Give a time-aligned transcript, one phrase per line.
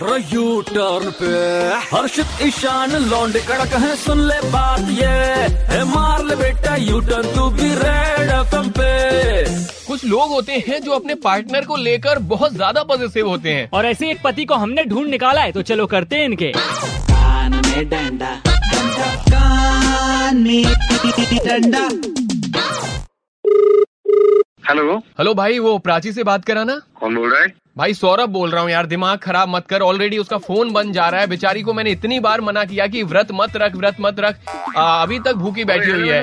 [0.00, 1.28] U turn पे।
[1.86, 5.06] हर्षित ईशान लौंडे कड़क है सुन ले बात ये।
[5.70, 8.92] है मार ले बेटा यू टर्न तू भी रेड एफएम पे।
[9.86, 13.86] कुछ लोग होते हैं जो अपने पार्टनर को लेकर बहुत ज़्यादा पॉजिटिव होते हैं। और
[13.86, 17.88] ऐसे एक पति को हमने ढूंढ निकाला है तो चलो करते हैं इनके। कान में
[17.88, 20.64] डंडा डंडा कान में
[21.44, 21.88] डंडा।
[24.68, 27.52] हेलो। हेलो भाई वो प्राची से बात कराना। कौन बोल रहा है?
[27.78, 31.08] भाई सौरभ बोल रहा हूँ यार दिमाग खराब मत कर। ऑलरेडी उसका फ़ोन बन जा
[31.08, 34.20] रहा है। बेचारी को मैंने इतनी बार मना किया कि व्रत मत रख व्रत मत
[34.20, 34.38] रख।
[34.76, 36.22] आ, अभी तक भूखी बैठी हुई है।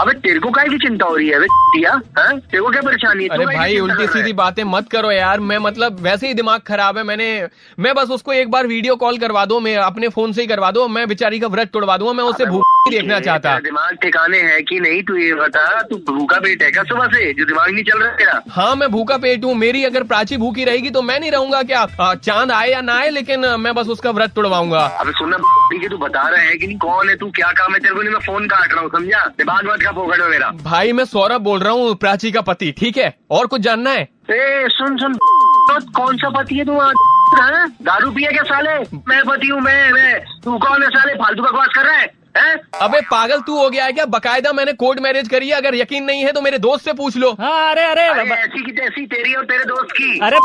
[0.00, 1.38] अबे तेरे को काय की चिंता हो रही है?
[1.38, 2.38] हाँ?
[2.38, 3.28] तेरे को क्या परेशानी है?
[3.28, 4.06] अरे भाई उल्टी?
[4.06, 8.10] सीधी बातें मत करो यार। मैं मतलब वैसे ही दिमाग खराब है। मैंने मैं बस
[8.10, 11.06] उसको एक बार वीडियो कॉल करवा दो मैं अपने फ़ोन से ही करवा दो मैं
[11.08, 15.02] बेचारी का व्रत तोड़वा दूँगा मैं उससे भूख देखना चाहता। दिमाग ठिकाने है कि नहीं
[15.02, 18.10] तू ये बता तू भूखा पेट है क्या सुबह से जो दिमाग नहीं चल रहा
[18.16, 18.40] तेरा?
[18.52, 21.84] हाँ मैं भूखा पेट हूँ मेरी अगर प्राची भूखी रहेगी तो मैं नहीं रहूँगा क्या?
[22.14, 25.88] चाँद आए या ना आए लेकिन मैं बस उसका व्रत तोड़वाऊँगा। अबे सुनना ठीक है
[25.88, 27.78] तू बता रहा है कि नहीं कौन है तू क्या काम है?
[27.78, 29.24] तेरे को नहीं मैं फ़ोन काट रहा हूँ समझा?
[29.38, 32.98] दिमाग मत का पोखड़ मेरा। भाई मैं सौरभ बोल रहा हूँ प्राची का पति ठीक
[32.98, 33.12] है?
[33.30, 34.02] और कुछ जानना है?
[34.30, 35.16] ए सुन सुन
[35.96, 37.66] कौन सा पति है तू हाँ?
[37.82, 38.76] दारू पिया क्या साले?
[39.08, 41.14] मैं पति हूँ मैं मैं। तू कौन है साले?
[41.14, 42.12] फालतू बकवास कर रहा है?
[42.36, 42.54] हैं?
[42.82, 44.04] अबे पागल तू हो गया है क्या?
[44.04, 47.16] बकायदा मैंने कोर्ट मैरिज करी है। अगर यकीन नहीं है तो मेरे दोस्त से पूछ
[47.16, 50.36] लो। हाँ अरे अरे अरे ऐसी की तैसी तेरी और तेरे दोस्त की। अरे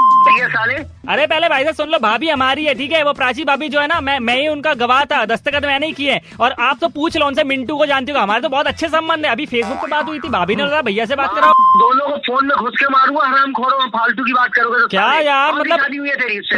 [0.42, 0.76] ये साले।
[1.10, 3.04] अरे पहले भाई साहब सुन लो भाभी हमारी है ठीक है?
[3.04, 5.94] वो प्राची भाभी जो है ना मैं मैं ही उनका गवाह था दस्तखत मैंने ही
[5.94, 8.88] किए और आप तो पूछ लो उनसे मिंटू को जानती हो हमारे तो बहुत अच्छे
[8.88, 11.54] संबंध है। अभी फेसबुक पे बात हुई थी भाभी ने बोला भैया से बात कराओ।
[11.70, 15.14] दोनों को फ़ोन में घुस के मारूँगा हराम खोरो फालतू की बात करोगे तो क्या
[15.14, 15.80] यार, मतलब-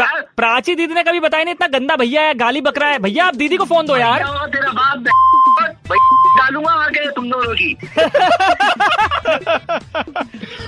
[0.01, 0.21] है?
[0.21, 3.35] प्राची दीदी ने कभी बताया नहीं इतना गंदा भैया है गाली बकरा है। भैया आप
[3.35, 4.97] दीदी को फ़ोन दो यार। तेरा बाप
[5.91, 5.99] भाई
[6.37, 7.73] डालूँगा आगे तुम दोनों की।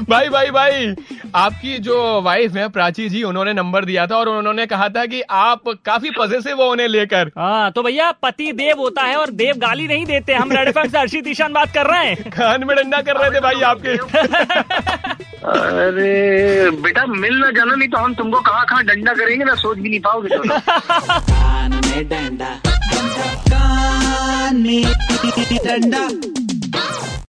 [0.09, 0.95] भाई भाई भाई
[1.35, 5.21] आपकी जो वाइफ है प्राची जी उन्होंने नंबर दिया था और उन्होंने कहा था कि
[5.31, 9.55] आप काफ़ी पॉजिटिव हो उन्हें लेकर। हाँ तो भैया पति देव होता है और देव
[9.59, 12.75] गाली नहीं देते। हम रेड एफएम से हर्षित ईशान बात कर रहे हैं। कान में
[12.77, 13.97] डंडा कर रहे थे भाई आपके।
[15.43, 19.77] अरे बेटा मिल ना जाना नहीं तो हम तुमको कहाँ कहाँ डंडा करेंगे ना सोच
[19.77, 20.29] भी नहीं पाओगे
[25.25, 26.32] डंडा